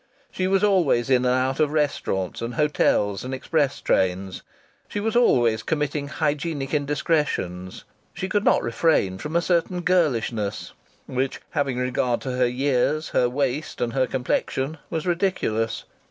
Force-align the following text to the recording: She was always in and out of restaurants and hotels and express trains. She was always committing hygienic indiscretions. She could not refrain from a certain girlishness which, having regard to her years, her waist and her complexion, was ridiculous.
She 0.31 0.47
was 0.47 0.63
always 0.63 1.11
in 1.11 1.25
and 1.25 1.35
out 1.35 1.59
of 1.59 1.71
restaurants 1.71 2.41
and 2.41 2.55
hotels 2.55 3.23
and 3.23 3.35
express 3.35 3.79
trains. 3.79 4.41
She 4.87 4.99
was 4.99 5.15
always 5.15 5.61
committing 5.61 6.07
hygienic 6.07 6.73
indiscretions. 6.73 7.83
She 8.11 8.27
could 8.27 8.43
not 8.43 8.63
refrain 8.63 9.19
from 9.19 9.35
a 9.35 9.43
certain 9.43 9.81
girlishness 9.81 10.73
which, 11.05 11.39
having 11.51 11.77
regard 11.77 12.19
to 12.21 12.31
her 12.31 12.47
years, 12.47 13.09
her 13.09 13.29
waist 13.29 13.79
and 13.79 13.93
her 13.93 14.07
complexion, 14.07 14.79
was 14.89 15.05
ridiculous. 15.05 15.83